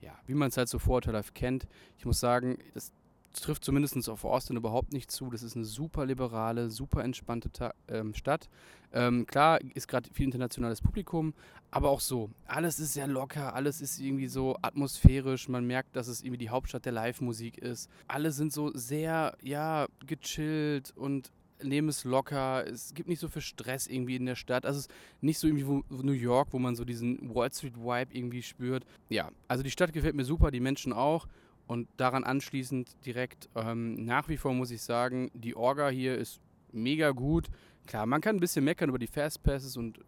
ja, 0.00 0.18
wie 0.26 0.34
man 0.34 0.48
es 0.48 0.56
halt 0.56 0.68
so 0.68 0.80
vorurteilhaft 0.80 1.36
kennt. 1.36 1.68
Ich 1.98 2.04
muss 2.04 2.18
sagen, 2.18 2.58
das 2.74 2.90
trifft 3.32 3.64
zumindest 3.64 4.08
auf 4.08 4.24
Austin 4.24 4.56
überhaupt 4.56 4.92
nicht 4.92 5.10
zu. 5.10 5.30
Das 5.30 5.42
ist 5.42 5.56
eine 5.56 5.64
super 5.64 6.06
liberale, 6.06 6.70
super 6.70 7.04
entspannte 7.04 7.50
Ta 7.50 7.74
ähm, 7.88 8.14
Stadt. 8.14 8.48
Ähm, 8.92 9.26
klar 9.26 9.60
ist 9.74 9.88
gerade 9.88 10.08
viel 10.12 10.26
internationales 10.26 10.80
Publikum, 10.80 11.34
aber 11.70 11.90
auch 11.90 12.00
so. 12.00 12.30
Alles 12.46 12.78
ist 12.78 12.92
sehr 12.92 13.06
locker, 13.06 13.54
alles 13.54 13.80
ist 13.80 13.98
irgendwie 13.98 14.26
so 14.26 14.56
atmosphärisch. 14.60 15.48
Man 15.48 15.66
merkt, 15.66 15.96
dass 15.96 16.08
es 16.08 16.22
irgendwie 16.22 16.38
die 16.38 16.50
Hauptstadt 16.50 16.84
der 16.84 16.92
Live-Musik 16.92 17.58
ist. 17.58 17.88
Alle 18.08 18.32
sind 18.32 18.52
so 18.52 18.70
sehr, 18.74 19.36
ja, 19.42 19.86
gechillt 20.06 20.92
und 20.96 21.30
nehmen 21.64 21.88
es 21.88 22.04
locker. 22.04 22.66
Es 22.66 22.94
gibt 22.94 23.08
nicht 23.08 23.20
so 23.20 23.28
viel 23.28 23.42
Stress 23.42 23.86
irgendwie 23.86 24.16
in 24.16 24.26
der 24.26 24.34
Stadt. 24.34 24.66
Also 24.66 24.80
es 24.80 24.86
ist 24.86 24.92
nicht 25.20 25.38
so 25.38 25.46
irgendwie 25.46 25.66
wo, 25.66 25.84
New 25.88 26.12
York, 26.12 26.48
wo 26.52 26.58
man 26.58 26.74
so 26.74 26.84
diesen 26.84 27.34
Wall 27.34 27.52
Street 27.52 27.76
Vibe 27.76 28.12
irgendwie 28.12 28.42
spürt. 28.42 28.84
Ja, 29.08 29.30
also 29.48 29.62
die 29.62 29.70
Stadt 29.70 29.92
gefällt 29.92 30.14
mir 30.14 30.24
super, 30.24 30.50
die 30.50 30.60
Menschen 30.60 30.92
auch. 30.92 31.26
Und 31.72 31.88
daran 31.96 32.22
anschließend 32.22 32.94
direkt 33.06 33.48
ähm, 33.54 34.04
nach 34.04 34.28
wie 34.28 34.36
vor 34.36 34.52
muss 34.52 34.70
ich 34.70 34.82
sagen, 34.82 35.30
die 35.32 35.56
Orga 35.56 35.88
hier 35.88 36.18
ist 36.18 36.38
mega 36.70 37.12
gut. 37.12 37.48
Klar, 37.86 38.04
man 38.04 38.20
kann 38.20 38.36
ein 38.36 38.40
bisschen 38.40 38.62
meckern 38.62 38.90
über 38.90 38.98
die 38.98 39.06
Fastpasses 39.06 39.78
und 39.78 39.96
äh, 39.96 40.02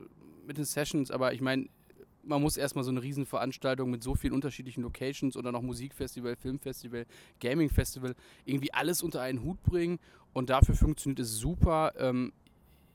mit 0.47 0.59
den 0.59 0.67
Sessions, 0.67 1.11
aber 1.11 1.33
ich 1.33 1.41
meine, 1.41 1.71
man 2.23 2.43
muss 2.43 2.59
erstmal 2.59 2.85
so 2.85 2.91
eine 2.91 3.03
Riesenveranstaltung 3.03 3.89
mit 3.91 4.03
so 4.03 4.15
vielen 4.15 4.35
unterschiedlichen 4.35 4.83
Locations 4.83 5.39
oder 5.39 5.53
noch 5.53 5.63
Musikfestival, 5.63 6.37
Filmfestival, 6.37 7.07
Gamingfestival 7.41 8.15
irgendwie 8.45 8.75
alles 8.75 9.03
unter 9.03 9.23
einen 9.23 9.43
Hut 9.43 9.63
bringen 9.63 10.01
und 10.35 10.51
dafür 10.51 10.75
funktioniert 10.75 11.21
es 11.21 11.39
super. 11.39 11.95
Ähm, 11.97 12.35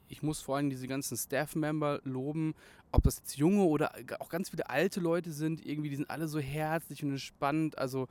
ich 0.10 0.22
muss 0.22 0.42
vor 0.42 0.58
allem 0.58 0.70
diese 0.70 0.88
ganzen 0.88 1.18
Staff-Member 1.18 2.02
loben, 2.04 2.54
ob 2.92 3.02
das 3.02 3.18
jetzt 3.18 3.36
junge 3.36 3.64
oder 3.64 3.96
auch 4.20 4.30
ganz 4.30 4.52
viele 4.52 4.70
alte 4.70 5.00
Leute 5.00 5.32
sind, 5.32 5.66
irgendwie, 5.66 5.90
die 5.90 5.96
sind 5.96 6.12
alle 6.12 6.28
so 6.28 6.40
herzlich 6.40 7.04
und 7.04 7.10
entspannt. 7.10 7.76
Also 7.80 8.08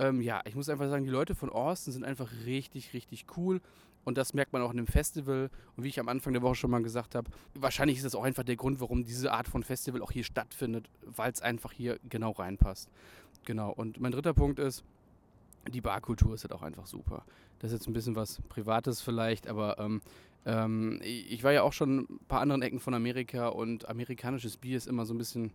ähm, 0.00 0.20
ja, 0.22 0.40
ich 0.46 0.54
muss 0.54 0.68
einfach 0.68 0.88
sagen, 0.88 1.04
die 1.04 1.10
Leute 1.10 1.34
von 1.34 1.50
Austin 1.50 1.92
sind 1.92 2.04
einfach 2.04 2.28
richtig, 2.46 2.94
richtig 2.94 3.26
cool. 3.36 3.60
Und 4.02 4.16
das 4.16 4.32
merkt 4.32 4.54
man 4.54 4.62
auch 4.62 4.70
in 4.70 4.78
dem 4.78 4.86
Festival. 4.86 5.50
Und 5.76 5.84
wie 5.84 5.88
ich 5.88 6.00
am 6.00 6.08
Anfang 6.08 6.32
der 6.32 6.40
Woche 6.40 6.54
schon 6.54 6.70
mal 6.70 6.82
gesagt 6.82 7.14
habe, 7.14 7.30
wahrscheinlich 7.54 7.98
ist 7.98 8.06
das 8.06 8.14
auch 8.14 8.24
einfach 8.24 8.42
der 8.42 8.56
Grund, 8.56 8.80
warum 8.80 9.04
diese 9.04 9.30
Art 9.30 9.46
von 9.46 9.62
Festival 9.62 10.00
auch 10.00 10.10
hier 10.10 10.24
stattfindet, 10.24 10.88
weil 11.04 11.30
es 11.30 11.42
einfach 11.42 11.72
hier 11.72 12.00
genau 12.08 12.30
reinpasst. 12.30 12.88
Genau. 13.44 13.70
Und 13.70 14.00
mein 14.00 14.12
dritter 14.12 14.32
Punkt 14.32 14.58
ist, 14.58 14.84
die 15.68 15.82
Barkultur 15.82 16.34
ist 16.34 16.44
halt 16.44 16.54
auch 16.54 16.62
einfach 16.62 16.86
super. 16.86 17.26
Das 17.58 17.70
ist 17.70 17.80
jetzt 17.80 17.88
ein 17.88 17.92
bisschen 17.92 18.16
was 18.16 18.40
Privates 18.48 19.02
vielleicht, 19.02 19.46
aber 19.46 19.78
ähm, 19.78 20.00
ähm, 20.46 20.98
ich 21.02 21.44
war 21.44 21.52
ja 21.52 21.62
auch 21.62 21.74
schon 21.74 22.06
ein 22.08 22.20
paar 22.26 22.40
anderen 22.40 22.62
Ecken 22.62 22.80
von 22.80 22.94
Amerika 22.94 23.48
und 23.48 23.86
amerikanisches 23.86 24.56
Bier 24.56 24.78
ist 24.78 24.86
immer 24.86 25.04
so 25.04 25.12
ein 25.12 25.18
bisschen 25.18 25.52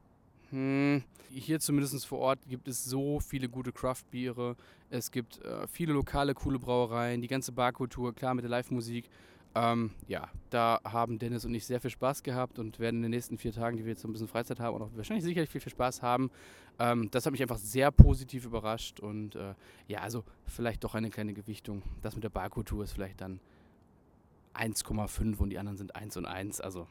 hm, 0.55 1.03
hier 1.29 1.59
zumindest 1.59 2.05
vor 2.05 2.19
Ort 2.19 2.39
gibt 2.47 2.69
es 2.69 2.85
so 2.85 3.19
viele 3.19 3.50
gute 3.50 3.74
Craft-Biere. 3.74 4.55
Es 4.89 5.12
gibt 5.12 5.43
äh, 5.43 5.67
viele 5.67 5.91
lokale, 5.91 6.33
coole 6.33 6.59
Brauereien, 6.59 7.21
die 7.21 7.27
ganze 7.27 7.51
Barkultur, 7.51 8.15
klar 8.15 8.33
mit 8.33 8.43
der 8.43 8.50
Live-Musik. 8.51 9.09
Ähm, 9.53 9.91
ja, 10.07 10.29
da 10.50 10.79
haben 10.85 11.19
Dennis 11.19 11.43
und 11.43 11.53
ich 11.53 11.65
sehr 11.65 11.81
viel 11.81 11.89
Spaß 11.89 12.24
gehabt 12.24 12.57
und 12.57 12.79
werden 12.79 12.97
in 12.97 13.01
den 13.03 13.12
nächsten 13.12 13.38
vier 13.38 13.51
Tagen, 13.51 13.75
die 13.75 13.83
wir 13.83 13.91
jetzt 13.91 14.01
so 14.01 14.07
ein 14.07 14.13
bisschen 14.13 14.29
Freizeit 14.29 14.62
haben, 14.62 14.81
auch 14.81 14.89
wahrscheinlich 14.95 15.25
sicherlich 15.25 15.50
viel, 15.50 15.59
viel 15.59 15.71
Spaß 15.74 16.01
haben. 16.01 16.31
Ähm, 16.79 17.09
das 17.12 17.25
hat 17.25 17.33
mich 17.33 17.41
einfach 17.41 17.57
sehr 17.57 17.91
positiv 17.91 18.45
überrascht 18.45 19.01
und 19.01 19.35
äh, 19.35 19.55
ja, 19.89 20.00
also 20.00 20.24
vielleicht 20.45 20.85
doch 20.85 20.95
eine 20.95 21.09
kleine 21.09 21.33
Gewichtung. 21.33 21.81
Das 22.01 22.15
mit 22.15 22.24
der 22.24 22.29
Barkultur 22.29 22.81
ist 22.85 22.93
vielleicht 22.93 23.19
dann 23.19 23.41
1,5 24.53 25.38
und 25.38 25.50
die 25.50 25.59
anderen 25.59 25.77
sind 25.77 25.97
1 25.97 26.15
und 26.15 26.25
1. 26.25 26.62
Also. 26.62 26.88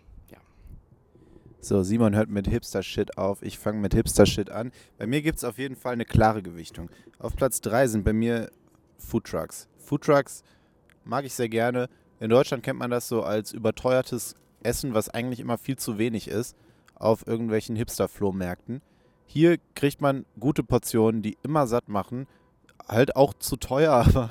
So, 1.65 1.83
Simon 1.83 2.15
hört 2.15 2.29
mit 2.29 2.47
Hipster-Shit 2.47 3.17
auf. 3.17 3.43
Ich 3.43 3.59
fange 3.59 3.81
mit 3.81 3.95
Hipster-Shit 3.95 4.51
an. 4.51 4.71
Bei 4.99 5.07
mir 5.07 5.23
gibt 5.23 5.39
es 5.39 5.45
auf 5.45 5.59
jeden 5.59 5.77
Fall 5.77 5.95
eine 5.95 6.05
klare 6.05 6.43
Gewichtung. 6.43 6.91
Auf 7.19 7.37
Platz 7.37 7.61
3 7.63 7.89
sind 7.89 8.05
bei 8.05 8.13
mir 8.13 8.51
Foodtrucks. 8.99 9.69
Foodtrucks 9.79 10.43
mag 11.05 11.25
ich 11.25 11.35
sehr 11.35 11.49
gerne 11.49 11.89
in 12.21 12.31
Deutschland 12.31 12.63
kennt 12.63 12.79
man 12.79 12.91
das 12.91 13.09
so 13.09 13.23
als 13.23 13.53
überteuertes 13.53 14.35
Essen, 14.63 14.95
was 14.95 15.09
eigentlich 15.09 15.41
immer 15.41 15.59
viel 15.59 15.77
zu 15.77 15.99
wenig 15.99 16.29
ist, 16.29 16.57
auf 16.95 17.27
irgendwelchen 17.27 17.77
Hipster-Flohmärkten. 17.77 18.81
Hier 19.27 19.59
kriegt 19.75 20.01
man 20.01 20.25
gute 20.39 20.63
Portionen, 20.63 21.23
die 21.23 21.37
immer 21.43 21.67
satt 21.67 21.89
machen. 21.89 22.27
Halt 22.89 23.17
auch 23.17 23.35
zu 23.35 23.57
teuer, 23.57 23.93
aber 24.07 24.31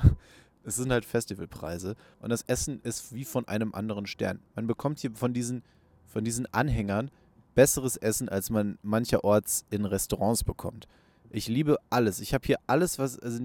es 0.64 0.76
sind 0.76 0.90
halt 0.90 1.04
Festivalpreise. 1.04 1.94
Und 2.20 2.30
das 2.30 2.42
Essen 2.42 2.80
ist 2.82 3.14
wie 3.14 3.24
von 3.24 3.46
einem 3.46 3.74
anderen 3.74 4.06
Stern. 4.06 4.40
Man 4.54 4.66
bekommt 4.66 5.00
hier 5.00 5.12
von 5.12 5.34
diesen, 5.34 5.62
von 6.06 6.24
diesen 6.24 6.52
Anhängern 6.52 7.10
besseres 7.54 7.96
Essen, 7.96 8.28
als 8.28 8.50
man 8.50 8.78
mancherorts 8.82 9.64
in 9.70 9.84
Restaurants 9.84 10.44
bekommt. 10.44 10.88
Ich 11.30 11.48
liebe 11.48 11.78
alles. 11.90 12.20
Ich 12.20 12.34
habe 12.34 12.46
hier 12.46 12.58
alles, 12.66 12.98
was, 12.98 13.18
also 13.18 13.40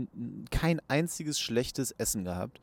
kein 0.52 0.80
einziges 0.88 1.40
schlechtes 1.40 1.92
Essen 1.92 2.24
gehabt 2.24 2.62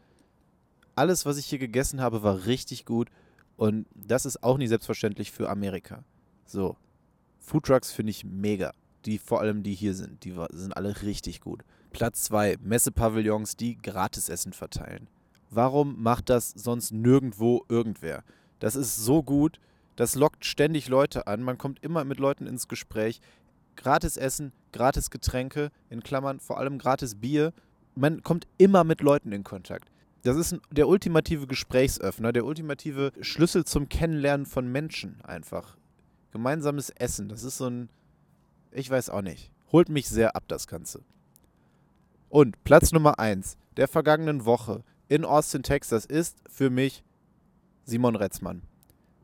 alles, 0.97 1.27
was 1.27 1.37
ich 1.37 1.47
hier 1.47 1.59
gegessen 1.59 2.01
habe, 2.01 2.23
war 2.23 2.47
richtig 2.47 2.85
gut. 2.85 3.11
Und 3.57 3.87
das 3.95 4.27
ist 4.27 4.43
auch 4.43 4.59
nicht 4.59 4.71
selbstverständlich 4.71 5.31
für 5.31 5.49
Amerika. 5.49 6.03
So. 6.47 6.77
Foodtrucks 7.39 7.93
finde 7.93 8.11
ich 8.11 8.25
mega. 8.25 8.73
Die, 9.05 9.19
vor 9.19 9.41
allem 9.41 9.63
die 9.63 9.75
hier 9.75 9.95
sind, 9.95 10.25
die 10.25 10.35
sind 10.51 10.77
alle 10.77 11.03
richtig 11.03 11.41
gut. 11.41 11.63
Platz 11.93 12.25
2, 12.25 12.57
Messepavillons, 12.61 13.57
die 13.57 13.77
Gratisessen 13.77 14.53
verteilen. 14.53 15.07
Warum 15.51 16.03
macht 16.03 16.29
das 16.29 16.51
sonst 16.51 16.91
nirgendwo 16.91 17.65
irgendwer? 17.69 18.25
Das 18.59 18.75
ist 18.75 18.97
so 18.97 19.23
gut, 19.23 19.61
das 19.97 20.15
lockt 20.15 20.45
ständig 20.45 20.89
Leute 20.89 21.27
an, 21.27 21.43
man 21.43 21.59
kommt 21.59 21.83
immer 21.83 22.05
mit 22.05 22.19
Leuten 22.19 22.47
ins 22.47 22.69
Gespräch. 22.69 23.21
Gratis 23.77 24.17
Essen, 24.17 24.53
gratis 24.73 25.11
Getränke, 25.11 25.71
in 25.91 26.03
Klammern 26.03 26.41
vor 26.41 26.59
allem 26.59 26.79
gratis 26.79 27.15
Bier. 27.15 27.53
Man 27.95 28.23
kommt 28.23 28.47
immer 28.59 28.85
mit 28.85 29.01
Leuten 29.01 29.33
in 29.33 29.45
Kontakt. 29.45 29.91
Das 30.23 30.37
ist 30.37 30.59
der 30.71 30.89
ultimative 30.89 31.47
Gesprächsöffner, 31.47 32.33
der 32.33 32.45
ultimative 32.45 33.13
Schlüssel 33.21 33.65
zum 33.65 33.89
Kennenlernen 33.89 34.47
von 34.47 34.71
Menschen 34.71 35.21
einfach. 35.23 35.77
Gemeinsames 36.33 36.91
Essen, 36.91 37.29
das 37.29 37.43
ist 37.43 37.59
so 37.59 37.69
ein, 37.69 37.89
ich 38.73 38.91
weiß 38.91 39.11
auch 39.11 39.23
nicht, 39.23 39.53
holt 39.73 39.89
mich 39.89 40.09
sehr 40.09 40.37
ab 40.37 40.45
das 40.49 40.67
Ganze. 40.67 41.03
Und 42.29 42.63
Platz 42.65 42.93
Nummer 42.93 43.19
1 43.19 43.57
der 43.77 43.89
vergangenen 43.89 44.45
Woche 44.45 44.83
in 45.09 45.25
Austin, 45.25 45.63
Texas 45.63 46.05
ist 46.07 46.39
für 46.49 46.71
mich 46.71 47.05
Simon 47.85 48.17
Retzmann. 48.17 48.63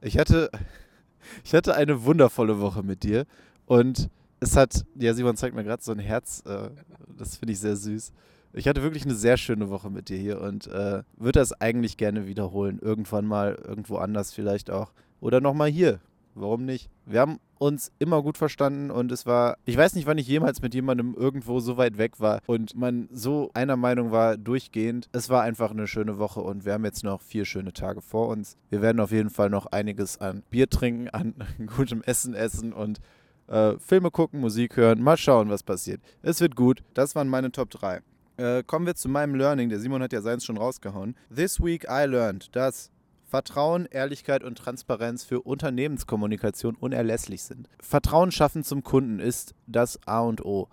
Ich 0.03 0.19
hatte, 0.19 0.51
ich 1.45 1.55
hatte 1.55 1.75
eine 1.75 2.05
wundervolle 2.05 2.61
Woche 2.61 2.83
mit 2.83 3.03
dir 3.03 3.27
und 3.67 4.11
es 4.41 4.57
hat, 4.57 4.85
ja, 4.97 5.15
Simon 5.15 5.37
zeigt 5.37 5.55
mir 5.55 5.65
gerade 5.65 5.83
so 5.83 5.93
ein 5.93 6.01
Herz, 6.01 6.43
äh, 6.47 6.71
das 7.17 7.37
finde 7.37 7.53
ich 7.53 7.61
sehr 7.61 7.77
süß. 7.77 8.13
Ich 8.55 8.69
hatte 8.69 8.83
wirklich 8.83 9.05
eine 9.05 9.15
sehr 9.15 9.37
schöne 9.37 9.71
Woche 9.71 9.89
mit 9.89 10.09
dir 10.09 10.19
hier 10.19 10.41
und 10.41 10.67
äh, 10.67 11.03
würde 11.17 11.39
das 11.39 11.53
eigentlich 11.61 11.97
gerne 11.97 12.27
wiederholen. 12.27 12.79
Irgendwann 12.83 13.25
mal, 13.25 13.55
irgendwo 13.55 13.97
anders 13.97 14.33
vielleicht 14.35 14.71
auch. 14.71 14.93
Oder 15.21 15.41
nochmal 15.41 15.71
hier. 15.71 16.01
Warum 16.35 16.65
nicht? 16.65 16.89
Wir 17.05 17.21
haben 17.21 17.41
uns 17.59 17.93
immer 17.99 18.23
gut 18.23 18.39
verstanden 18.39 18.91
und 18.91 19.13
es 19.13 19.27
war, 19.27 19.57
ich 19.65 19.77
weiß 19.77 19.95
nicht, 19.95 20.07
wann 20.07 20.19
ich 20.19 20.27
jemals 20.27 20.63
mit 20.63 20.75
jemandem 20.75 21.15
irgendwo 21.15 21.61
so 21.61 21.77
weit 21.77 21.99
weg 21.99 22.19
war 22.19 22.41
und 22.47 22.75
man 22.75 23.09
so 23.13 23.51
einer 23.55 23.77
Meinung 23.77 24.11
war 24.11 24.37
durchgehend. 24.37 25.09
Es 25.13 25.29
war 25.29 25.43
einfach 25.43 25.71
eine 25.71 25.87
schöne 25.87 26.19
Woche 26.19 26.41
und 26.41 26.65
wir 26.65 26.73
haben 26.73 26.85
jetzt 26.85 27.05
noch 27.05 27.21
vier 27.21 27.45
schöne 27.45 27.73
Tage 27.73 28.01
vor 28.01 28.29
uns. 28.29 28.57
Wir 28.71 28.83
werden 28.83 29.01
auf 29.01 29.13
jeden 29.13 29.31
Fall 29.31 29.51
noch 29.51 29.67
einiges 29.67 30.21
an 30.21 30.43
Bier 30.51 30.69
trinken, 30.69 31.09
an 31.11 31.35
gutem 31.77 32.03
Essen 32.03 32.35
essen 32.35 32.73
und 32.73 33.01
äh, 33.47 33.79
Filme 33.79 34.11
gucken, 34.11 34.41
Musik 34.41 34.77
hören. 34.77 35.03
Mal 35.03 35.17
schauen, 35.17 35.51
was 35.51 35.63
passiert. 35.63 36.01
Es 36.23 36.41
wird 36.41 36.57
gut. 36.57 36.83
Das 36.95 37.15
waren 37.15 37.29
meine 37.29 37.53
Top 37.53 37.71
3. 37.71 38.01
Äh, 38.39 38.63
kommen 38.65 38.87
wir 38.87 38.95
zu 38.95 39.09
meinem 39.09 39.35
Learning. 39.35 39.69
Der 39.69 39.79
Simon 39.79 40.03
hat 40.03 40.13
ja 40.13 40.23
seins 40.23 40.45
schon 40.45 40.57
rausgehauen. 40.57 41.15
This 41.35 41.61
week 41.61 41.85
I 41.89 42.07
learned, 42.07 42.55
dass 42.57 42.91
Vertrauen, 43.33 43.87
Ehrlichkeit 43.91 44.45
und 44.45 44.59
Transparenz 44.59 45.25
für 45.25 45.41
Unternehmenskommunikation 45.41 46.77
unerlässlich 46.77 47.43
sind. 47.45 47.67
Vertrauen 47.81 48.31
schaffen 48.31 48.63
zum 48.63 48.85
Kunden 48.85 49.21
ist 49.21 49.55
das 49.67 49.99
A 50.07 50.21
und 50.21 50.45
O. 50.45 50.69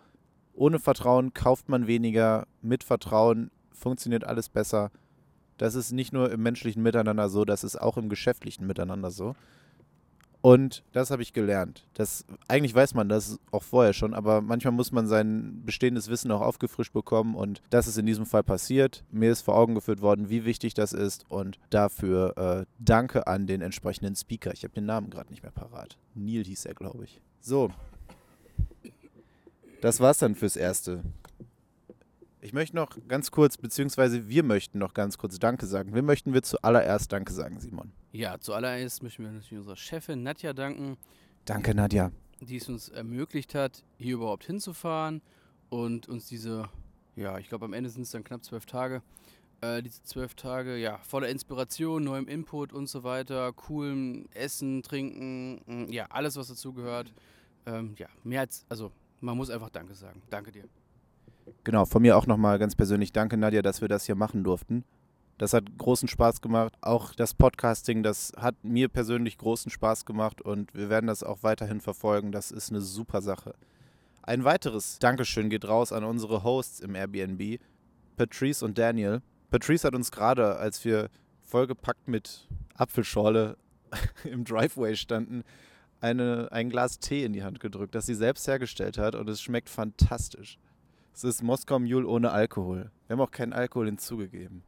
Ohne 0.51 0.77
Vertrauen 0.77 1.33
kauft 1.33 1.69
man 1.69 1.87
weniger, 1.87 2.47
mit 2.61 2.83
Vertrauen 2.83 3.49
funktioniert 3.71 4.25
alles 4.25 4.49
besser. 4.49 4.91
Das 5.55 5.73
ist 5.73 5.93
nicht 5.93 6.11
nur 6.11 6.33
im 6.33 6.43
menschlichen 6.43 6.83
Miteinander 6.83 7.29
so, 7.29 7.45
das 7.45 7.63
ist 7.63 7.79
auch 7.79 7.95
im 7.95 8.09
geschäftlichen 8.09 8.67
Miteinander 8.67 9.09
so. 9.09 9.37
Und 10.41 10.83
das 10.93 11.11
habe 11.11 11.21
ich 11.21 11.33
gelernt. 11.33 11.85
Das, 11.93 12.25
eigentlich 12.47 12.73
weiß 12.73 12.93
man 12.93 13.09
das 13.09 13.39
auch 13.51 13.63
vorher 13.63 13.91
schon, 13.91 14.13
aber 14.13 14.41
manchmal 14.41 14.71
muss 14.71 14.93
man 14.93 15.05
sein 15.05 15.63
bestehendes 15.65 16.07
Wissen 16.07 16.31
auch 16.31 16.39
aufgefrischt 16.39 16.93
bekommen 16.93 17.35
und 17.35 17.61
das 17.69 17.87
ist 17.87 17.97
in 17.97 18.05
diesem 18.05 18.25
Fall 18.25 18.43
passiert. 18.43 19.03
Mir 19.11 19.31
ist 19.31 19.41
vor 19.41 19.57
Augen 19.57 19.75
geführt 19.75 20.01
worden, 20.01 20.29
wie 20.29 20.45
wichtig 20.45 20.73
das 20.73 20.93
ist 20.93 21.25
und 21.29 21.59
dafür 21.69 22.37
äh, 22.37 22.65
danke 22.79 23.27
an 23.27 23.47
den 23.47 23.61
entsprechenden 23.61 24.15
Speaker. 24.15 24.53
Ich 24.53 24.63
habe 24.63 24.73
den 24.73 24.85
Namen 24.85 25.09
gerade 25.09 25.29
nicht 25.29 25.43
mehr 25.43 25.51
parat. 25.51 25.97
Neil 26.15 26.45
hieß 26.45 26.65
er, 26.65 26.73
glaube 26.73 27.03
ich. 27.03 27.19
So. 27.41 27.69
Das 29.81 29.99
war's 29.99 30.19
dann 30.19 30.35
fürs 30.35 30.55
Erste. 30.55 31.03
Ich 32.41 32.53
möchte 32.53 32.75
noch 32.75 32.97
ganz 33.07 33.31
kurz, 33.31 33.57
beziehungsweise 33.57 34.29
wir 34.29 34.43
möchten 34.43 34.79
noch 34.79 34.93
ganz 34.93 35.17
kurz 35.17 35.39
Danke 35.39 35.65
sagen. 35.65 35.93
Wem 35.93 36.05
möchten 36.05 36.33
wir 36.33 36.41
zuallererst 36.41 37.11
Danke 37.11 37.33
sagen, 37.33 37.59
Simon? 37.59 37.91
Ja, 38.13 38.39
zuallererst 38.39 39.03
möchten 39.03 39.23
wir 39.23 39.31
natürlich 39.31 39.59
unserer 39.59 39.75
Chefin 39.75 40.23
Nadja 40.23 40.53
danken. 40.53 40.97
Danke, 41.43 41.75
Nadja. 41.75 42.11
Die 42.39 42.55
es 42.55 42.69
uns 42.69 42.87
ermöglicht 42.87 43.55
hat, 43.55 43.83
hier 43.97 44.15
überhaupt 44.15 44.45
hinzufahren 44.45 45.21
und 45.67 46.07
uns 46.07 46.27
diese, 46.27 46.69
ja, 47.17 47.37
ich 47.39 47.49
glaube 47.49 47.65
am 47.65 47.73
Ende 47.73 47.89
sind 47.89 48.03
es 48.03 48.11
dann 48.11 48.23
knapp 48.23 48.45
zwölf 48.45 48.65
Tage, 48.65 49.01
äh, 49.59 49.83
diese 49.83 50.01
zwölf 50.03 50.35
Tage, 50.35 50.77
ja, 50.77 50.99
voller 50.99 51.27
Inspiration, 51.27 52.05
neuem 52.05 52.29
Input 52.29 52.71
und 52.71 52.87
so 52.87 53.03
weiter, 53.03 53.51
coolem 53.51 54.29
Essen, 54.33 54.81
Trinken, 54.81 55.61
mm, 55.65 55.91
ja, 55.91 56.05
alles, 56.09 56.37
was 56.37 56.47
dazugehört. 56.47 57.13
Ähm, 57.65 57.95
ja, 57.97 58.07
mehr 58.23 58.41
als, 58.41 58.65
also 58.69 58.93
man 59.19 59.35
muss 59.35 59.49
einfach 59.49 59.69
Danke 59.69 59.93
sagen. 59.93 60.21
Danke 60.29 60.53
dir. 60.53 60.63
Genau, 61.63 61.85
von 61.85 62.01
mir 62.01 62.17
auch 62.17 62.27
nochmal 62.27 62.59
ganz 62.59 62.75
persönlich 62.75 63.11
danke, 63.11 63.37
Nadja, 63.37 63.61
dass 63.61 63.81
wir 63.81 63.87
das 63.87 64.05
hier 64.05 64.15
machen 64.15 64.43
durften. 64.43 64.83
Das 65.37 65.53
hat 65.53 65.77
großen 65.77 66.09
Spaß 66.09 66.41
gemacht. 66.41 66.73
Auch 66.81 67.13
das 67.15 67.33
Podcasting, 67.33 68.03
das 68.03 68.33
hat 68.35 68.55
mir 68.63 68.89
persönlich 68.89 69.37
großen 69.37 69.71
Spaß 69.71 70.05
gemacht 70.05 70.41
und 70.41 70.73
wir 70.73 70.89
werden 70.89 71.07
das 71.07 71.23
auch 71.23 71.43
weiterhin 71.43 71.79
verfolgen. 71.79 72.31
Das 72.31 72.51
ist 72.51 72.71
eine 72.71 72.81
super 72.81 73.21
Sache. 73.21 73.55
Ein 74.21 74.43
weiteres 74.43 74.99
Dankeschön 74.99 75.49
geht 75.49 75.65
raus 75.65 75.93
an 75.93 76.03
unsere 76.03 76.43
Hosts 76.43 76.81
im 76.81 76.93
Airbnb, 76.93 77.59
Patrice 78.17 78.65
und 78.65 78.77
Daniel. 78.77 79.21
Patrice 79.49 79.87
hat 79.87 79.95
uns 79.95 80.11
gerade, 80.11 80.57
als 80.57 80.83
wir 80.83 81.09
vollgepackt 81.41 82.07
mit 82.07 82.47
Apfelschorle 82.75 83.57
im 84.25 84.43
Driveway 84.43 84.95
standen, 84.95 85.43
eine, 86.01 86.49
ein 86.51 86.69
Glas 86.69 86.99
Tee 86.99 87.23
in 87.23 87.33
die 87.33 87.43
Hand 87.43 87.59
gedrückt, 87.59 87.95
das 87.95 88.05
sie 88.05 88.13
selbst 88.13 88.47
hergestellt 88.47 88.97
hat 88.97 89.15
und 89.15 89.29
es 89.29 89.41
schmeckt 89.41 89.69
fantastisch. 89.69 90.59
Es 91.13 91.23
ist 91.23 91.43
Moskau 91.43 91.79
Mule 91.79 92.07
ohne 92.07 92.31
Alkohol. 92.31 92.91
Wir 93.07 93.15
haben 93.15 93.21
auch 93.21 93.31
keinen 93.31 93.53
Alkohol 93.53 93.87
hinzugegeben 93.87 94.63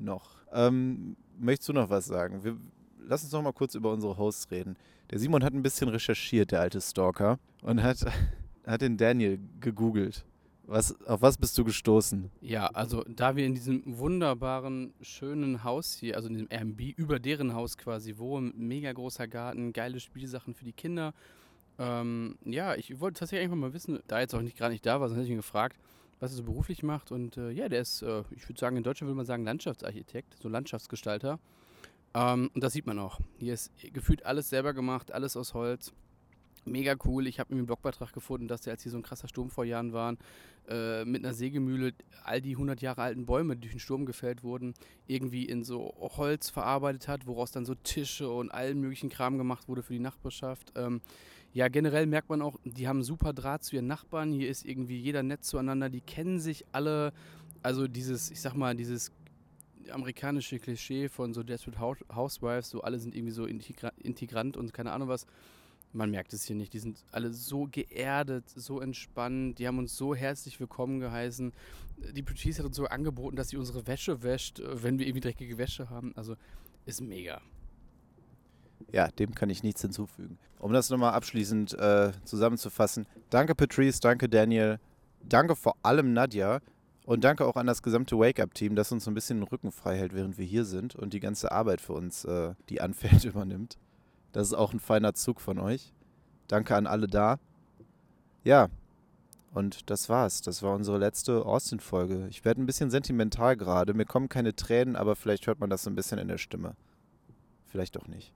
noch. 0.00 0.36
Ähm, 0.52 1.16
möchtest 1.38 1.68
du 1.68 1.72
noch 1.72 1.90
was 1.90 2.06
sagen? 2.06 2.42
Wir, 2.42 2.56
lass 2.98 3.22
uns 3.22 3.32
noch 3.32 3.42
mal 3.42 3.52
kurz 3.52 3.74
über 3.74 3.92
unsere 3.92 4.16
Hosts 4.16 4.50
reden. 4.50 4.76
Der 5.10 5.18
Simon 5.18 5.44
hat 5.44 5.52
ein 5.52 5.62
bisschen 5.62 5.88
recherchiert, 5.88 6.52
der 6.52 6.60
alte 6.60 6.80
Stalker, 6.80 7.38
und 7.62 7.82
hat, 7.82 7.98
hat 8.66 8.80
den 8.80 8.96
Daniel 8.96 9.38
gegoogelt. 9.60 10.24
Was, 10.64 11.00
auf 11.06 11.20
was 11.20 11.36
bist 11.36 11.58
du 11.58 11.64
gestoßen? 11.64 12.30
Ja, 12.40 12.66
also 12.68 13.02
da 13.02 13.34
wir 13.34 13.44
in 13.44 13.54
diesem 13.54 13.82
wunderbaren, 13.86 14.94
schönen 15.00 15.64
Haus 15.64 15.96
hier, 15.96 16.14
also 16.14 16.28
in 16.28 16.34
diesem 16.34 16.48
Airbnb, 16.48 16.96
über 16.96 17.18
deren 17.18 17.54
Haus 17.54 17.76
quasi 17.76 18.18
wohnen, 18.18 18.52
mega 18.56 18.92
großer 18.92 19.26
Garten, 19.26 19.72
geile 19.72 19.98
Spielsachen 19.98 20.54
für 20.54 20.64
die 20.64 20.72
Kinder. 20.72 21.12
Ähm, 21.80 22.36
ja, 22.44 22.74
ich 22.74 23.00
wollte 23.00 23.20
tatsächlich 23.20 23.44
einfach 23.44 23.56
mal 23.56 23.72
wissen, 23.72 24.00
da 24.06 24.20
jetzt 24.20 24.34
auch 24.34 24.42
nicht 24.42 24.58
gerade 24.58 24.72
nicht 24.72 24.84
da 24.84 25.00
war, 25.00 25.08
sonst 25.08 25.16
hätte 25.16 25.24
ich 25.24 25.30
ihn 25.30 25.38
gefragt, 25.38 25.78
was 26.20 26.30
er 26.30 26.36
so 26.36 26.42
beruflich 26.42 26.82
macht. 26.82 27.10
Und 27.10 27.38
äh, 27.38 27.50
ja, 27.50 27.70
der 27.70 27.80
ist, 27.80 28.02
äh, 28.02 28.22
ich 28.32 28.46
würde 28.46 28.60
sagen, 28.60 28.76
in 28.76 28.82
Deutschland 28.82 29.08
würde 29.08 29.16
man 29.16 29.24
sagen 29.24 29.44
Landschaftsarchitekt, 29.44 30.36
so 30.42 30.50
Landschaftsgestalter. 30.50 31.38
Ähm, 32.12 32.50
und 32.54 32.62
das 32.62 32.74
sieht 32.74 32.86
man 32.86 32.98
auch. 32.98 33.18
Hier 33.38 33.54
ist 33.54 33.72
gefühlt 33.94 34.26
alles 34.26 34.50
selber 34.50 34.74
gemacht, 34.74 35.10
alles 35.10 35.38
aus 35.38 35.54
Holz. 35.54 35.94
Mega 36.66 36.94
cool. 37.06 37.26
Ich 37.26 37.40
habe 37.40 37.54
mir 37.54 37.60
einen 37.60 37.66
Blogbeitrag 37.66 38.12
gefunden, 38.12 38.46
dass 38.46 38.60
der, 38.60 38.74
als 38.74 38.82
hier 38.82 38.92
so 38.92 38.98
ein 38.98 39.02
krasser 39.02 39.28
Sturm 39.28 39.48
vor 39.48 39.64
Jahren 39.64 39.94
waren, 39.94 40.18
äh, 40.68 41.06
mit 41.06 41.24
einer 41.24 41.32
Sägemühle 41.32 41.94
all 42.24 42.42
die 42.42 42.52
100 42.52 42.82
Jahre 42.82 43.00
alten 43.00 43.24
Bäume, 43.24 43.56
die 43.56 43.62
durch 43.62 43.72
den 43.72 43.80
Sturm 43.80 44.04
gefällt 44.04 44.42
wurden, 44.42 44.74
irgendwie 45.06 45.46
in 45.46 45.64
so 45.64 45.94
Holz 45.98 46.50
verarbeitet 46.50 47.08
hat, 47.08 47.26
woraus 47.26 47.52
dann 47.52 47.64
so 47.64 47.74
Tische 47.74 48.28
und 48.28 48.50
allen 48.50 48.78
möglichen 48.78 49.08
Kram 49.08 49.38
gemacht 49.38 49.68
wurde 49.68 49.82
für 49.82 49.94
die 49.94 50.00
Nachbarschaft. 50.00 50.74
Ähm, 50.76 51.00
ja, 51.52 51.68
generell 51.68 52.06
merkt 52.06 52.28
man 52.28 52.42
auch, 52.42 52.56
die 52.64 52.86
haben 52.86 53.02
super 53.02 53.32
Draht 53.32 53.64
zu 53.64 53.76
ihren 53.76 53.86
Nachbarn. 53.86 54.32
Hier 54.32 54.48
ist 54.48 54.64
irgendwie 54.64 54.98
jeder 54.98 55.22
nett 55.22 55.44
zueinander. 55.44 55.88
Die 55.90 56.00
kennen 56.00 56.38
sich 56.38 56.64
alle. 56.72 57.12
Also 57.62 57.88
dieses, 57.88 58.30
ich 58.30 58.40
sag 58.40 58.54
mal, 58.54 58.74
dieses 58.76 59.12
amerikanische 59.90 60.58
Klischee 60.58 61.08
von 61.08 61.34
so 61.34 61.42
Desperate 61.42 62.04
Housewives, 62.14 62.70
so 62.70 62.82
alle 62.82 62.98
sind 62.98 63.14
irgendwie 63.14 63.32
so 63.32 63.46
integra 63.46 63.92
integrant 64.02 64.56
und 64.56 64.72
keine 64.72 64.92
Ahnung 64.92 65.08
was. 65.08 65.26
Man 65.92 66.12
merkt 66.12 66.32
es 66.32 66.44
hier 66.44 66.54
nicht. 66.54 66.72
Die 66.72 66.78
sind 66.78 67.04
alle 67.10 67.32
so 67.32 67.66
geerdet, 67.68 68.48
so 68.48 68.80
entspannt. 68.80 69.58
Die 69.58 69.66
haben 69.66 69.78
uns 69.78 69.96
so 69.96 70.14
herzlich 70.14 70.60
willkommen 70.60 71.00
geheißen. 71.00 71.52
Die 72.12 72.22
Patrice 72.22 72.60
hat 72.60 72.66
uns 72.66 72.76
so 72.76 72.86
angeboten, 72.86 73.34
dass 73.34 73.48
sie 73.48 73.56
unsere 73.56 73.88
Wäsche 73.88 74.22
wäscht, 74.22 74.60
äh, 74.60 74.84
wenn 74.84 75.00
wir 75.00 75.06
irgendwie 75.06 75.22
dreckige 75.22 75.58
Wäsche 75.58 75.90
haben. 75.90 76.12
Also 76.16 76.36
ist 76.86 77.00
mega. 77.00 77.42
Ja, 78.92 79.08
dem 79.08 79.34
kann 79.34 79.50
ich 79.50 79.62
nichts 79.62 79.82
hinzufügen. 79.82 80.38
Um 80.58 80.72
das 80.72 80.90
nochmal 80.90 81.12
abschließend 81.12 81.78
äh, 81.78 82.12
zusammenzufassen. 82.24 83.06
Danke 83.30 83.54
Patrice, 83.54 84.00
danke 84.00 84.28
Daniel, 84.28 84.78
danke 85.22 85.56
vor 85.56 85.76
allem 85.82 86.12
Nadja 86.12 86.60
und 87.06 87.24
danke 87.24 87.46
auch 87.46 87.56
an 87.56 87.66
das 87.66 87.82
gesamte 87.82 88.18
Wake-Up-Team, 88.18 88.76
das 88.76 88.92
uns 88.92 89.04
so 89.04 89.10
ein 89.10 89.14
bisschen 89.14 89.38
den 89.38 89.48
Rücken 89.48 89.72
frei 89.72 89.96
hält, 89.96 90.14
während 90.14 90.38
wir 90.38 90.44
hier 90.44 90.64
sind 90.64 90.94
und 90.94 91.12
die 91.12 91.20
ganze 91.20 91.50
Arbeit 91.50 91.80
für 91.80 91.94
uns, 91.94 92.24
äh, 92.24 92.54
die 92.68 92.80
anfällt, 92.80 93.24
übernimmt. 93.24 93.78
Das 94.32 94.46
ist 94.46 94.54
auch 94.54 94.72
ein 94.72 94.80
feiner 94.80 95.14
Zug 95.14 95.40
von 95.40 95.58
euch. 95.58 95.92
Danke 96.46 96.76
an 96.76 96.86
alle 96.86 97.06
da. 97.06 97.38
Ja, 98.44 98.68
und 99.52 99.90
das 99.90 100.08
war's. 100.08 100.42
Das 100.42 100.62
war 100.62 100.74
unsere 100.74 100.98
letzte 100.98 101.44
Austin-Folge. 101.44 102.28
Ich 102.30 102.44
werde 102.44 102.62
ein 102.62 102.66
bisschen 102.66 102.90
sentimental 102.90 103.56
gerade. 103.56 103.94
Mir 103.94 104.04
kommen 104.04 104.28
keine 104.28 104.54
Tränen, 104.54 104.94
aber 104.94 105.16
vielleicht 105.16 105.46
hört 105.46 105.58
man 105.58 105.70
das 105.70 105.82
so 105.82 105.90
ein 105.90 105.96
bisschen 105.96 106.18
in 106.18 106.28
der 106.28 106.38
Stimme. 106.38 106.76
Vielleicht 107.66 107.98
auch 107.98 108.06
nicht. 108.06 108.32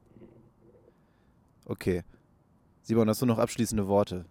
Okay. 1.64 2.02
Simon, 2.83 3.09
hast 3.09 3.23
du 3.23 3.26
noch 3.26 3.38
abschließende 3.38 3.88
Worte? 3.88 4.26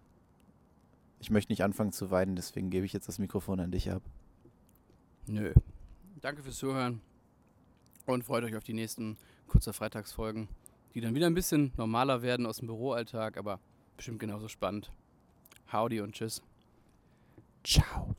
Ich 1.20 1.30
möchte 1.30 1.52
nicht 1.52 1.64
anfangen 1.64 1.92
zu 1.92 2.12
weinen, 2.12 2.36
deswegen 2.36 2.70
gebe 2.70 2.86
ich 2.86 2.94
jetzt 2.94 3.08
das 3.08 3.18
Mikrofon 3.18 3.60
an 3.60 3.72
dich 3.72 3.92
ab. 3.92 4.04
Nö. 5.26 5.54
Danke 6.22 6.44
fürs 6.44 6.58
Zuhören 6.58 7.02
und 8.06 8.24
freut 8.24 8.44
euch 8.44 8.56
auf 8.56 8.64
die 8.64 8.74
nächsten 8.74 9.18
kurzer 9.48 9.74
Freitagsfolgen 9.74 10.48
die 10.94 11.02
dann 11.02 11.16
wieder 11.16 11.28
ein 11.28 11.34
bisschen 11.34 11.72
normaler 11.78 12.22
werden 12.22 12.46
aus 12.46 12.58
dem 12.58 12.68
Büroalltag, 12.68 13.38
aber 13.38 13.60
bestimmt 13.98 14.20
genauso 14.20 14.48
spannend. 14.48 14.92
Howdy 15.72 16.02
und 16.02 16.14
tschüss. 16.14 16.42
Ciao. 17.64 18.16